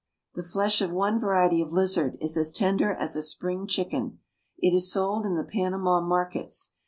[0.33, 4.17] The flesh of one variety of lizard is as tender as a spring chicken.
[4.57, 6.71] It is sold in the Panama markets.